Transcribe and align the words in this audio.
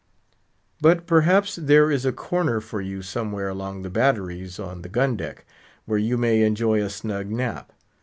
But 0.81 1.05
perhaps 1.05 1.57
there 1.57 1.91
is 1.91 2.05
a 2.07 2.11
corner 2.11 2.59
for 2.59 2.81
you 2.81 3.03
somewhere 3.03 3.49
along 3.49 3.83
the 3.83 3.89
batteries 3.91 4.59
on 4.59 4.81
the 4.81 4.89
gun 4.89 5.15
deck, 5.15 5.45
where 5.85 5.99
you 5.99 6.17
may 6.17 6.41
enjoy 6.41 6.81
a 6.81 6.89
snug 6.89 7.27
nap. 7.29 7.71